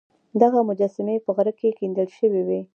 دغه 0.41 0.59
مجسمې 0.69 1.15
په 1.25 1.31
غره 1.35 1.53
کې 1.59 1.69
کیندل 1.79 2.07
شوې 2.17 2.41
وې 2.47 2.61